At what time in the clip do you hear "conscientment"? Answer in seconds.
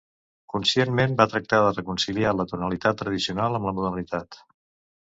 0.53-1.13